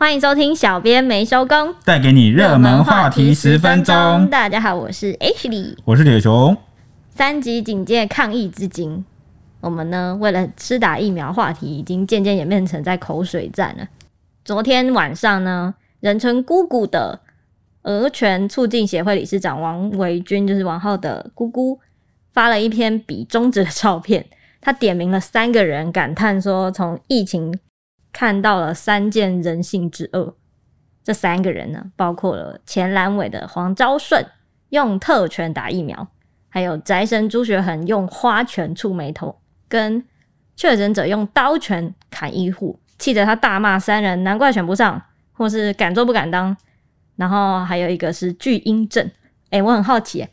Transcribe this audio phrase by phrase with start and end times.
[0.00, 4.26] 欢迎收听小编没收工，带给你热门话题十分钟。
[4.30, 6.56] 大家好，我是 Ashley，我是铁熊。
[7.10, 9.04] 三级警戒抗疫至今，
[9.60, 13.86] 我们呢为了吃打疫苗话题，已经渐渐演变成在口水战了。
[14.42, 17.20] 昨天晚上呢，人称姑姑的
[17.82, 21.78] 儿权促进协会理事长王维君，就是王浩的姑姑，
[22.32, 24.24] 发了一篇比中指的照片。
[24.62, 27.54] 他点名了三个人，感叹说：“从疫情
[28.12, 30.36] 看到了三件人性之恶。”
[31.02, 34.24] 这三个人呢，包括了前蓝委的黄昭顺
[34.68, 36.08] 用特权打疫苗。
[36.52, 40.04] 还有宅神朱学恒用花拳触眉头，跟
[40.56, 45.00] 确诊者用刀拳砍医护，气得他大骂三人，难怪选不上，
[45.32, 46.56] 或是敢做不敢当。
[47.14, 49.08] 然后还有一个是巨婴症，
[49.50, 50.26] 诶、我很好奇，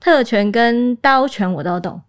[0.00, 2.00] 特权跟刀拳我都懂，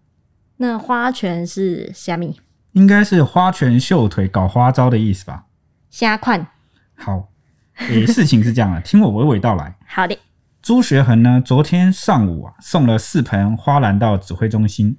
[0.56, 2.40] 那花拳是虾米？
[2.72, 5.46] 应该是花拳绣腿搞花招的意思吧？
[5.90, 6.46] 瞎看。
[6.94, 7.30] 好，
[7.76, 9.76] 诶、欸，事情是这样的，听我娓娓道来。
[9.86, 10.16] 好的。
[10.62, 14.96] 朱学恒呢，昨天上午啊，送了四盆花篮到指挥中心，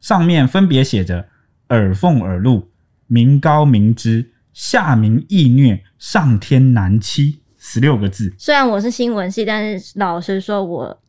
[0.00, 1.28] 上面分别写着
[1.70, 2.70] “耳奉耳录，
[3.08, 8.32] 民高民知，下民易虐，上天难欺”十六个字。
[8.38, 11.02] 虽然我是新闻系，但是老实说，我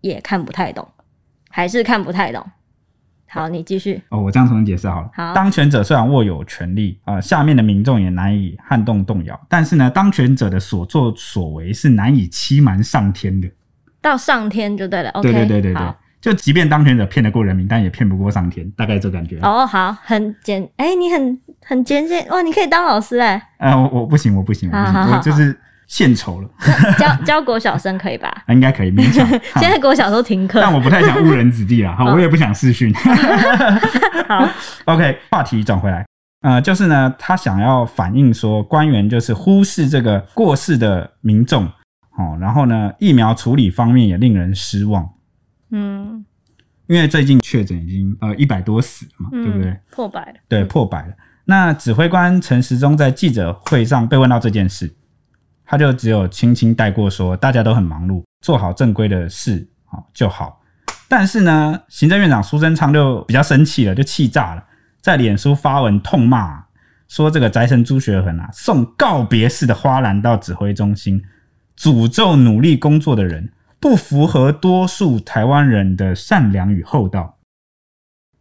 [0.00, 0.88] 也看不太懂，
[1.50, 2.48] 还是看不太懂。
[3.28, 4.02] 好，你继续。
[4.08, 5.10] 哦，我这样重新解释好了。
[5.14, 13.48] 好，当权者虽然握有权力啊，呃，下面的民众也难以撼动动摇，但是呢，当权者的所作所为是难以欺瞒上天的。
[14.00, 15.12] 到上天就对了。
[15.20, 19.38] 对对对对对，就即便当权者骗得过人民，但也骗不过上天，大概这感觉。
[19.42, 23.42] 哦，好，很简，哎，欸，你很很简简，哇，你可以当老师哎。
[23.58, 25.58] 呃，我我不行，我不行，我不行，我就是
[25.88, 26.48] 献丑了。
[26.96, 28.32] 教教国小生可以吧？
[28.48, 29.26] 应该可以，勉强。
[29.60, 32.94] 现在国小都停课，但我不太想误人子弟了，哈，我也不想视讯。
[34.28, 34.48] 好
[34.84, 36.06] ，OK，话题转回来，
[36.42, 41.64] 呃，就是呢，他想要反映说，官员就是忽视这个过世的民众。
[42.18, 45.08] 哦，然后呢，疫苗处理方面也令人失望。
[45.70, 46.24] 嗯，
[46.88, 49.76] 因为最近确诊已经呃一百多死了嘛，嗯、对不对？
[49.90, 50.34] 破百了。
[50.48, 51.14] 对，破百了。
[51.44, 54.92] 那指挥官陈时中在记者会上被问到这件事，
[55.70, 60.62] 他就只有轻轻带过说，大家都很忙碌，做好正规的事好就好。
[61.06, 64.64] 但是呢，行政院长苏贞昌就比较生气了，就气炸了，
[65.02, 66.64] 在脸书发文痛骂，
[67.06, 71.22] 说这个宅神朱学恒啊，送告别式的花篮到指挥中心。
[71.76, 77.38] 诅咒努力工作的人，不符合多数台湾人的善良与厚道。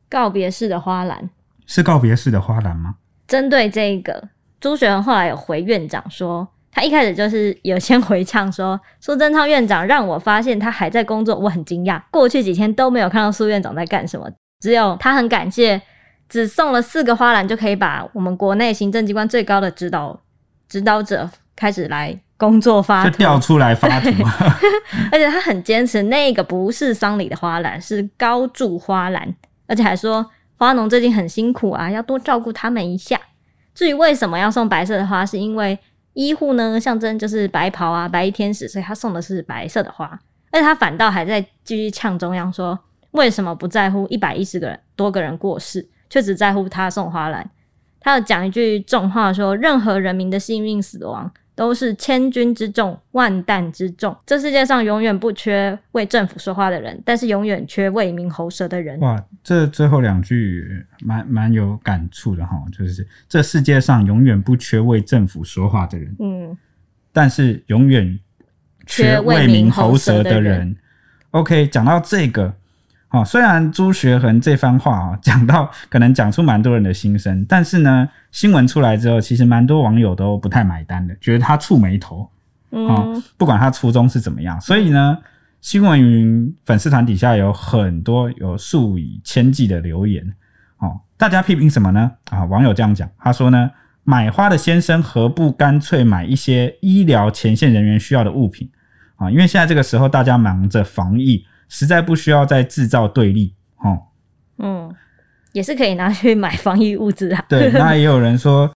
[0.07, 1.29] 告别式的花篮
[1.65, 2.95] 是告别式的花篮吗？
[3.27, 4.29] 针对这一个，
[4.61, 11.99] 朱学恒后来有回院长说，他一开始就是有先回呛说， 苏贞昌院长让我发现他还在工作，我很惊讶。
[12.11, 14.29] 过去几天都没有看到苏院长在干什么，
[14.59, 15.81] 只有他很感谢，
[16.29, 20.19] 只送了四个花篮就可以把我们国内行政机关最高的指导
[20.69, 22.19] 指导者开始来。
[22.39, 24.11] 工作发图就调出来发图，
[25.11, 29.33] 而且他很坚持那个不是丧礼的花篮，是高柱花篮，
[29.65, 30.23] 而且还说
[30.55, 33.19] 花农最近很辛苦啊，要多照顾他们一下。
[33.73, 35.79] 至于为什么要送白色的花，是因为
[36.17, 40.07] 医护呢象征就是白袍啊，白衣天使，所以他送的是白色的花。
[40.49, 42.77] 而且他反倒还在继续呛中央说，
[43.11, 47.47] 为什么不在乎一百一十个人多个人过世，却只在乎他送花篮？
[47.99, 51.31] 他要讲一句重话说，任何人民的幸运死亡。
[51.57, 54.15] 都是千钧之重，万担之重。
[54.27, 58.99] 这世界上永远不缺为政府说话的人，但是永远缺为民喉舌的人。
[58.99, 66.55] 哇，这最后两句蛮蛮有感触的哈，就是这世界上永远不缺为政府说话的人，嗯，
[67.11, 68.19] 但是永远
[68.85, 70.77] 缺为民喉舌的人。
[71.31, 72.53] OK，讲到这个。
[73.09, 82.29] 哦，虽然朱学恒这番话啊 讲到可能讲出蛮多人的心声，但是呢，新闻出来之后，其实蛮多网友都不太买单的，觉得他触眉头。
[82.71, 85.17] 嗯，不管他初衷是怎么样，所以呢，
[85.61, 90.21] 新闻云粉丝团底下有很多有数以千计的留言。
[90.79, 92.11] 哦，大家批评什么呢？
[92.29, 93.71] 啊，网友这样讲，他说呢，
[94.03, 98.69] 买花的先生何不干脆买一些医疗前线人员需要的物品
[99.15, 99.31] 啊？
[99.31, 101.45] 因为现在这个时候大家忙着防疫。
[101.69, 103.99] 实在不需要再制造对立，哦，
[104.57, 104.95] 嗯，
[105.53, 107.45] 也是可以拿去买防疫物资啊。
[107.49, 108.71] 对， 那也有人说，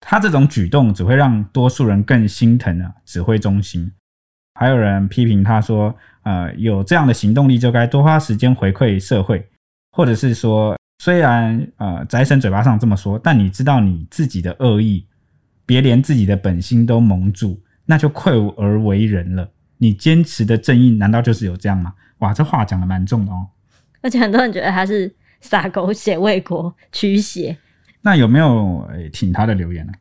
[0.00, 2.92] 他这种举动只会让多数人更心疼啊。
[3.04, 3.90] 指挥中心，
[4.54, 9.46] 还有人批评他说，呃，有这样的行动力就该多花时间回馈社会，
[9.92, 15.06] 或者是说，虽然呃宅神嘴巴上这么说，但你知道你自己的恶意，
[15.64, 19.50] 别连自己的本心都蒙住，那就愧无而为人了。
[19.78, 21.92] 你坚持的正义，难道就是有这样吗？
[22.18, 23.46] 哇，这话讲的蛮重的哦。
[24.02, 27.56] 而且很多人觉得他是撒狗血为国驱邪。
[28.02, 29.92] 那有没有诶挺他的留言呢？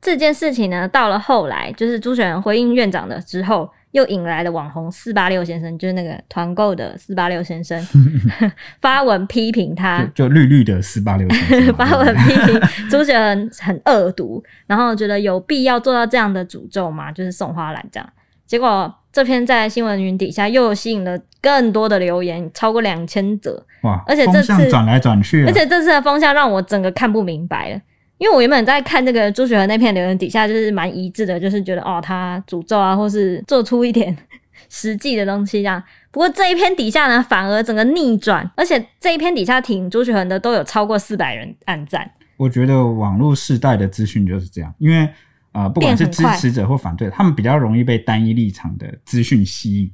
[0.00, 7.80] 这件事情呢，到了后来，就是朱学恒回应院长的之后，又引来了网红四八六先生，就是那个团购的四八六先生，
[8.80, 12.60] 发文批评他，就，就绿绿的四八六先生 发文批评
[12.90, 17.12] 朱学恒很恶毒，然后觉得有必要做到这样的诅咒吗？
[17.12, 18.12] 就是送花篮这样。
[18.44, 23.64] 结果这篇在新闻云底下又吸引了更多的留言，超过两千则。
[23.82, 24.02] 哇！
[24.06, 27.80] 而且这次转来转去，而且这次的风向让我整个看不明白了。
[28.18, 34.16] 因为我原本在看这个朱雪恒那篇留言底下，就是蛮一致的，就是觉得哦，他诅咒啊，或是做出一点
[34.70, 35.82] 实际的东西这样。
[36.12, 42.08] 不过这一篇底下呢，反而整个逆转，而且这一篇底下挺朱雪恒的都有超过四百人按赞。
[42.36, 45.08] 我觉得网络世代的资讯就是这样，因为
[45.52, 49.90] 啊、呃，不管是支持者或反对，他们比较容易被单一立场的资讯吸引，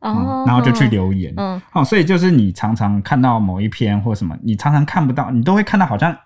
[0.00, 6.16] 哦、嗯，然后就去留言，嗯，哦，所以就是你常常看到某一篇或什么，你常常看不到，你都会看到好像。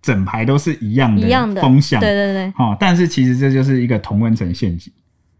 [0.00, 1.12] 整排都是一样
[1.52, 4.92] 的风向，对对对，哦，但是其实这就是一个同温层陷阱。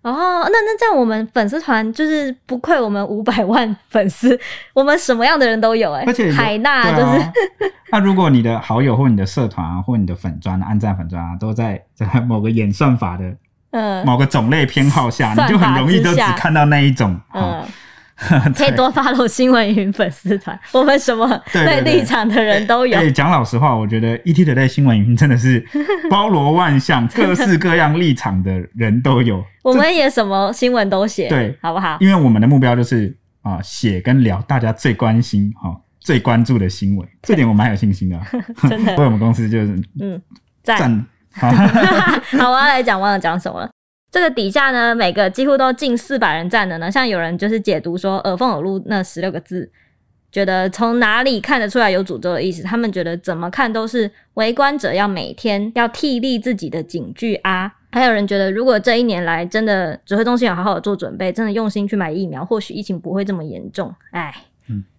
[0.02, 4.38] 哦，那那这样我们粉丝团就是不愧我们五百万粉丝，
[4.72, 7.30] 我们什么样的人都有哎、欸，而且海纳就是。
[7.90, 13.36] 那、啊、如果你的好友或你的社团啊，或你的粉砖、暗赞粉砖啊，都在在某个演算法的
[13.70, 17.64] 呃 某个种类偏好下，你就很容易都只看到那一种，嗯。
[18.56, 22.98] 可以多 follow 新闻云粉丝团， 我们什么对立场的人都有。
[22.98, 25.64] 对，讲老实话，我觉得 ETtoday 新闻云真的是
[26.10, 29.44] 包罗万象，各式各样立场的人都有。
[29.62, 31.96] 我们也什么新闻都写，对，好不好？
[32.00, 38.18] 因为我们的目标就是啊，写跟聊大家最关心、哈最关注的新闻，这点我蛮有信心的。
[38.68, 40.20] 真的，为我们公司就是嗯
[40.62, 41.06] 赞。
[41.34, 43.68] 好，好，我要来讲，忘了讲什么？
[44.10, 46.90] 这个底下呢，每个几乎都近四百人赞的呢。
[46.90, 49.70] 像有人就是解读说“耳凤耳禄”那十六个字，
[50.32, 52.62] 觉得从哪里看得出来有诅咒的意思？
[52.62, 57.70] 他们觉得怎么看都是围观者要每天要替立自己的警句啊。
[57.90, 63.94] 还有人觉得，如果这一年来真的指挥中心有好好做准备，真的用心去买疫苗，或许疫情不会这么严重。
[64.12, 64.34] 哎。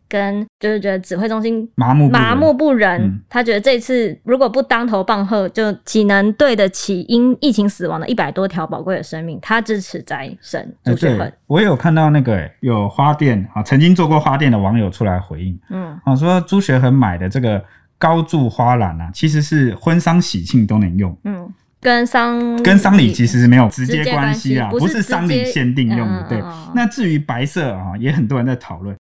[0.09, 9.39] 跟就是觉得指挥中心麻木麻木不仁，嗯、他觉得这次如果不当头棒喝，就岂能对得起因疫情死亡的一百多条宝贵的生命？
[9.41, 11.31] 他支持再审朱学恒。
[11.45, 17.63] 我有看到那个有花店啊，曾经做过花店的网友出来回应，嗯，啊说朱学恒买的这个
[17.99, 26.23] 高柱花篮啊，其实是婚丧喜庆都能用，嗯，跟丧跟丧礼其实是没有直接关系啊，不是丧礼限定用的。
[26.27, 28.95] 对，嗯、那至于白色啊，也很多人在讨论。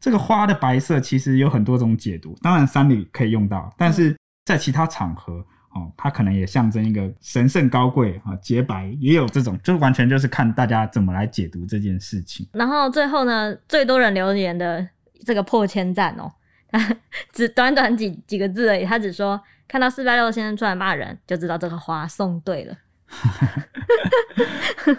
[0.00, 12.48] 这个花的白色其实有很多种解读，当然三里可以用到，但是在其他场合哦，它可能也象征一个神圣高贵啊，洁白也有这种，就完全就是看大家怎么来解读这件事情。
[12.52, 14.88] 然后最后呢，最多人留言的
[15.26, 16.32] 这个破千赞哦，
[17.32, 22.76] 只短短几几个字而已，他只说看到四八六先生出来骂人，就知道这个花送对了。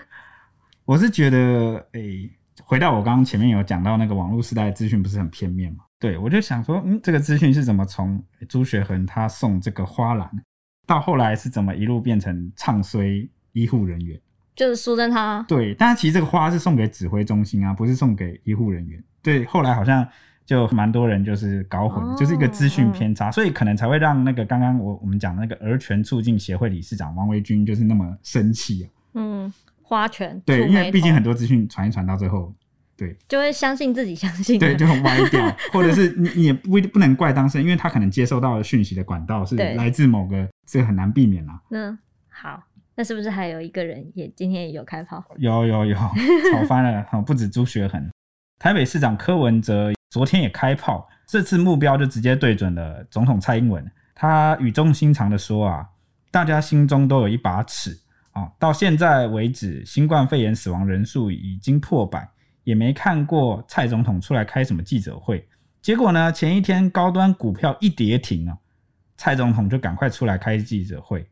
[0.84, 2.36] 我是觉得诶。
[2.64, 5.86] 回到我刚刚前面有讲到那个网络时代的资讯不是很片面嘛？
[6.00, 10.30] 对，我就想说，嗯，这个资讯是怎么从朱学恒他送这个花篮，
[10.88, 14.20] 到后来是怎么一路变成唱衰医护人员？
[14.56, 15.44] 就是苏贞他。
[15.48, 19.04] 对，但是其实这个花是送给指挥中心啊，不是送给医护人员。
[19.22, 20.08] 对，后来好像
[20.46, 28.88] 就蛮多人就是搞混，哦、就是一个资讯偏差，嗯、所以可能才会让那个刚刚我我们讲那个儿权促进协会理事长王维军就是那么生气啊。
[29.14, 29.54] 嗯。
[29.90, 32.54] 花拳对，因为毕竟很多资讯传一传到最后，
[32.96, 35.44] 对，就会相信自己相信，对，就很歪掉，
[35.74, 41.60] 或者是你你也不不能怪当事人，因为他可能接收到的讯息的管道是来自某个，这个很难避免啦。
[41.72, 41.98] 嗯，
[42.30, 42.62] 好，
[42.94, 45.26] 那是不是还有一个人也今天也有开炮？
[45.40, 45.98] 有有有，
[46.54, 48.12] 吵翻了，不止朱学恒，
[48.60, 55.84] 台北市长柯文哲昨天也开炮，这次目标就直接对准了总统蔡英文，他语重心长的说啊，
[56.30, 57.98] 大家心中都有一把尺。
[58.60, 62.30] 到现在为止，新冠肺炎死亡人数已经破百，
[62.64, 65.48] 也没看过蔡总统出来开什么记者会。
[65.82, 68.58] 结果呢，前一天高端股票一跌停啊，
[69.18, 71.26] 蔡总统就赶快出来开记者会，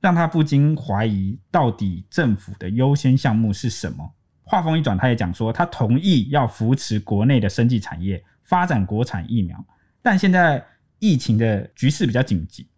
[0.00, 4.14] 让他不禁怀疑到底政府的优先项目是什么。
[4.42, 9.64] 话锋一转，他也讲说，他同意要扶持国内的生技产业，发展国产疫苗，
[10.02, 10.64] 但现在
[10.98, 12.68] 疫情的局势比较紧急，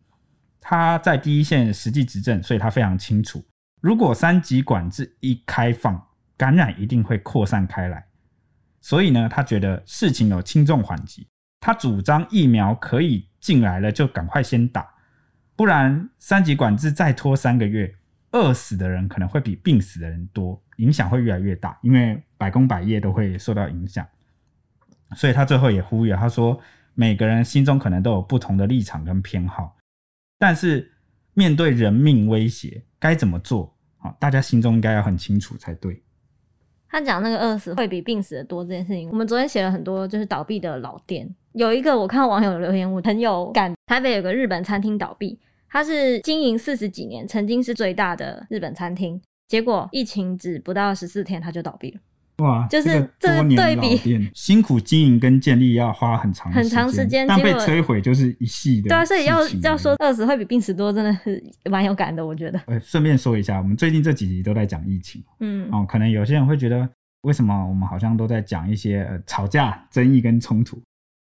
[0.61, 3.45] 他在第一线实际执政，所以他非常清楚。
[3.81, 6.05] 如果三级管制一开放，
[6.37, 8.05] 感染一定会扩散开来，
[8.81, 11.29] 所以呢，他觉得事情有轻重缓急，
[11.61, 14.89] 他主张疫苗可以进来了就赶快先打，
[15.55, 17.93] 不然三级管制再拖三个月，
[18.33, 24.07] 饿死的人可能会比病死的人多，影响会越来越大，因为百工百业都会受到影响，
[25.15, 26.61] 所以他最后也呼吁，他说
[26.95, 29.77] 每个人心中可能都有不同的立场跟偏好，
[30.37, 30.93] 但是
[31.35, 32.85] 面对人命威胁。
[32.99, 34.11] 该怎么做啊？
[34.19, 36.03] 大家心中应该要很清楚才对。
[36.91, 41.29] 他讲那个饿死会比病死的多这件事情，我们昨天写了很多，就是倒闭的老店。
[41.53, 43.75] 有一个我看到网友留言，我很有感。
[43.87, 45.39] 台北有个日本餐厅倒闭，
[45.69, 52.01] 它是经营四十几年，曾经是最大的日本餐厅，结果疫情只不到十四天，它就倒闭了。
[52.39, 58.89] 哇，就是这个对比，辛苦经营跟建立要花很长很长时间，但被摧毁就是一系的。
[58.89, 62.61] 对啊，所以要要说饿死会比病死多，真的是蛮有感的，我觉得。
[62.67, 66.89] 呃，顺便说一下，我们最近这几集都在讲疫情，嗯，哦，可能有些人会觉得，
[67.23, 70.81] 为什么我们好像都在讲一些呃吵架、争议跟冲突？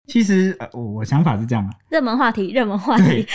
[0.09, 3.26] 其实呃，我我想法是这样啊，热门话题，热门话题，对，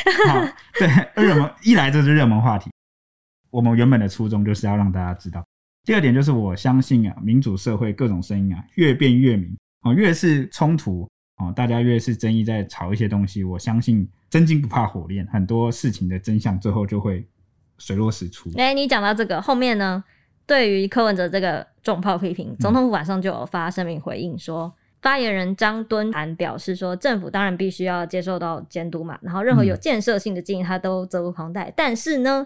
[0.79, 0.89] 对，
[1.24, 2.72] 热门一来就是热门话题。
[3.51, 5.46] 我们原本的初衷就是要让大家知道。
[5.88, 13.41] 第二点就是，我相信啊，民主社会各种声音啊，越辩越明哦，越是冲突哦，大家越是争议在吵一些东西。
[13.41, 17.25] 我相信真金不怕火炼，很多事情的真相最后就会
[17.77, 18.51] 水落石出。
[18.58, 20.03] 哎，你讲到这个后面呢，
[20.46, 32.46] 对于柯文哲这个重炮批评，总统府晚上就有发声明回应说，嗯、发言人张敦涵表示说，政府当然必须要接受到监督嘛，然后任何有建设性的建议他都责无旁贷，但是呢。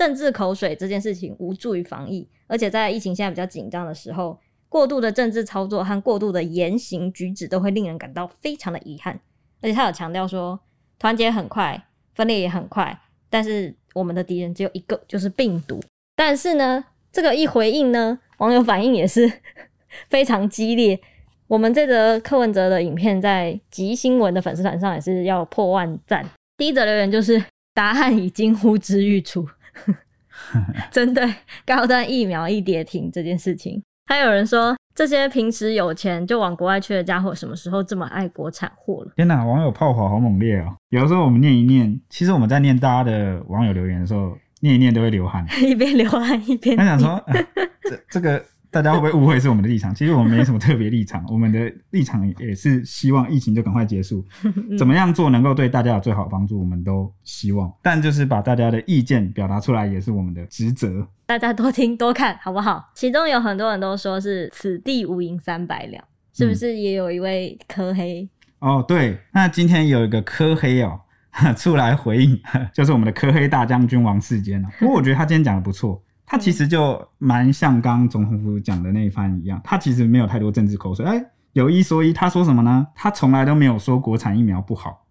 [0.00, 9.20] 政治口水这件事情无助于防疫，而且在疫情现在比较紧张的时候，过度的政治操作和过度的言行举止都会令人感到非常的遗憾。
[9.60, 10.58] 而且他有强调说，
[10.98, 15.78] 团结很快，分裂也很快，但是我们的敌人只有一个，就是病毒。
[16.16, 19.30] 但是呢，这个一回应呢，网友反应也是
[20.08, 20.98] 非常激烈。
[21.46, 26.26] 我们这则柯文哲的影片在极新闻的粉丝团上也是要破万赞。
[26.56, 29.46] 第一则留言就是答案已经呼之欲出。
[30.90, 31.34] 针对
[31.66, 39.12] 高端疫苗一跌停这件事情，还有人说，这些平时有钱就往国外去的家伙，什么时候这么爱国产货了？
[39.16, 40.76] 天哪，网友炮火好猛烈哦！
[40.88, 46.76] 有的时候我们念一念，其实我们在念大家的网友留言的时候，念一念都会流汗， 一边流汗一边。
[46.76, 47.44] 他想说，呃、
[47.82, 48.44] 这这个。
[48.70, 49.92] 大家会不会误会是我们的立场？
[49.94, 54.24] 其实我们没什么特别立场， 我们的立场也是希望疫情就赶快结束，
[54.78, 57.72] 怎么样做能够对大家有最好的帮助，我们都希望。
[57.82, 61.06] 但就是把大家的意见表达出来，也是我们的职责。
[61.26, 62.90] 大家多听多看好不好？
[62.94, 68.28] 其中有很多人都说是此地无银三百两，是不是也有一位柯黑？
[68.60, 71.00] 嗯、哦，对，那今天有一个柯黑哦
[71.56, 72.40] 出来回应，
[72.72, 74.62] 就是我们的柯黑大将军王世坚。
[74.78, 76.00] 不过我觉得他今天讲的不错。
[76.30, 81.04] 他其实就蛮像刚刚总统府讲的那一番一样，他其实没有太多政治口水。
[81.04, 81.20] 哎，
[81.54, 82.86] 有一说一，他说什么呢？
[82.94, 85.08] 他从来都没有说国产疫苗不好。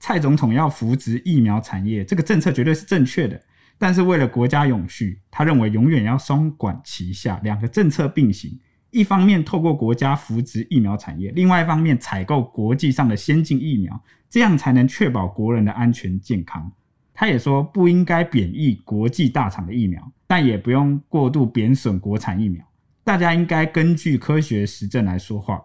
[0.00, 3.40] 蔡总统要扶植疫苗产业，这个政策绝对是正确的。
[3.78, 8.58] 但是为了国家永续，他认为永远要双管齐下，两个政策并行。
[8.90, 16.72] 一方面透过国家扶植疫苗产业，另外一方面采购国际上的先进疫苗，这样才能确保国人的安全健康。
[17.16, 22.62] 他也说不应该贬义国际大厂的疫苗，但也不用过度贬损国产疫苗。
[23.02, 25.60] 大家应该根据科学实证来说话。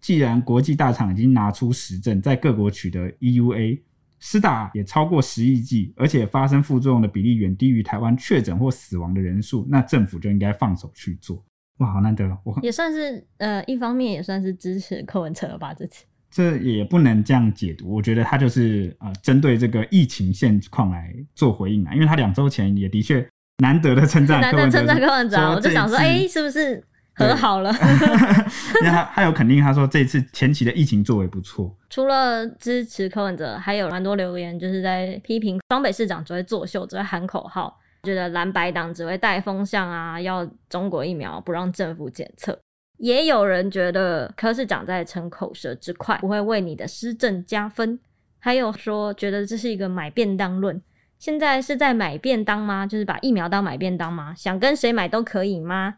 [0.00, 3.80] 既然国际大厂已经拿出实证，在各国取得 EUA，
[4.18, 11.44] 施打也超过十亿剂，而且发生副作用的比例远低于台湾确诊或死亡的人数，那政府就应该放手去做。
[11.78, 12.38] 哇，好难得哦！
[12.44, 16.04] 我也算是呃，一方面也算是支持柯文哲了吧，这次。
[16.36, 23.26] 这也不能这样解读，我觉得他就是呃，针对这个疫情现况来做回应啊，因为他两周前也的确
[23.62, 27.72] 难得的称赞， 难得称赞柯文哲，我就想说，哎、欸，是不是和好了？
[28.84, 31.74] 那他他有肯定，他说这次前期的疫情作为不错。
[31.88, 42.58] 除了支持柯文哲，还有蛮多留言就是在批评双北市长只会作秀，只会喊口号，觉得蓝白党只会带风向啊，要中国疫苗，不让政府检测。
[42.98, 47.98] 也有人觉得柯市长在逞口舌之快，不会为你的施政加分。
[48.38, 50.80] 还有说觉得这是一个买便当论，
[51.18, 52.86] 现在是在买便当吗？
[52.86, 54.32] 就是把疫苗当买便当吗？
[54.36, 55.96] 想跟谁买都可以吗？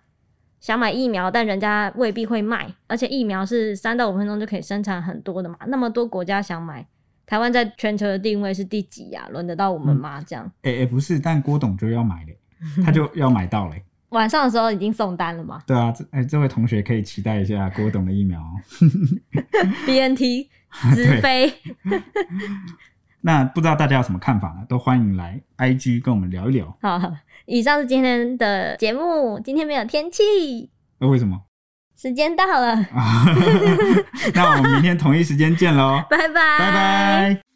[0.58, 5.56] 想买疫苗，但人家未必会卖，而且疫苗是三到五分钟就可以生产很多的嘛。
[5.66, 6.84] 那么多国家想买，
[7.26, 9.28] 台湾在全球的定位是第几呀？
[9.30, 10.20] 轮得到我们吗？
[10.26, 10.50] 这样？
[10.62, 12.38] 哎哎、不是，但郭董就要买嘞，
[12.82, 13.84] 他就要买到嘞。
[14.10, 15.62] 晚上的时候已经送单了吗？
[15.66, 18.40] 对啊，这哎，这位同学可以期待一下郭董的疫苗，
[19.86, 20.48] BNT
[20.94, 21.52] 直飞。
[23.20, 24.64] 那不知道大家有什么看法呢？
[24.68, 26.76] 都欢迎来 IG 跟我们聊一聊。
[26.80, 27.12] 好，
[27.46, 29.40] 以上是今天的节目。
[29.40, 31.42] 今天没有天气，那、呃、为什么？
[31.96, 32.76] 时间到了。
[34.32, 36.00] 那我们明天同一时间见喽！
[36.08, 37.47] 拜拜，拜拜。